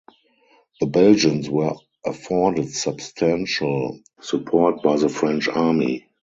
[0.79, 6.07] The Belgians were afforded substantial support by the French Army.